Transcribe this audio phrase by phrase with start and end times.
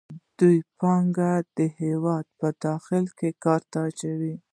[0.39, 4.35] دوی پانګه د هېواد په داخل کې په کار نه اچوي